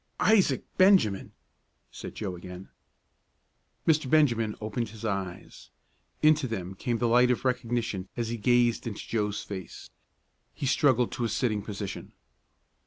[0.19, 1.31] "Isaac Benjamin!"
[1.91, 2.69] said Joe again.
[3.87, 4.09] Mr.
[4.09, 5.69] Benjamin opened his eyes.
[6.23, 9.91] Into them came the light of recognition as he gazed into Joe's face.
[10.55, 12.13] He struggled to a sitting position.